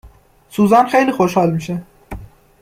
سوزان 0.49 0.87
خیلی 0.87 1.11
خوشحال 1.11 1.51
میشه 1.51 1.81